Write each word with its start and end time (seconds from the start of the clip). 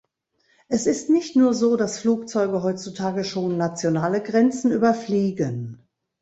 Es 0.67 0.87
ist 0.87 1.11
nicht 1.11 1.35
nur 1.35 1.53
so, 1.53 1.75
dass 1.77 1.99
Flugzeuge 1.99 2.63
heutzutage 2.63 3.23
schon 3.23 3.57
nationale 3.57 4.23
Grenzen 4.23 4.71
überfliegen. 4.71 5.77